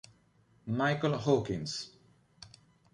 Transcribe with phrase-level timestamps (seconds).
[0.65, 1.93] Michael Hawkins